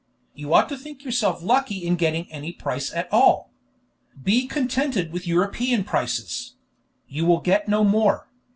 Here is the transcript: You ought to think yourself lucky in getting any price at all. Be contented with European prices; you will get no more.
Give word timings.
You 0.33 0.51
ought 0.55 0.67
to 0.69 0.77
think 0.79 1.03
yourself 1.05 1.43
lucky 1.43 1.85
in 1.85 1.95
getting 1.95 2.25
any 2.31 2.51
price 2.51 2.91
at 2.91 3.07
all. 3.13 3.51
Be 4.19 4.47
contented 4.47 5.11
with 5.13 5.27
European 5.27 5.83
prices; 5.83 6.55
you 7.07 7.23
will 7.23 7.39
get 7.39 7.67
no 7.67 7.83
more. 7.83 8.27